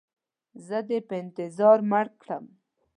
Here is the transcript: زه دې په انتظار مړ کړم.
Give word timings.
زه 0.67 0.77
دې 0.87 0.99
په 1.07 1.15
انتظار 1.23 1.77
مړ 1.89 2.05
کړم. 2.21 2.45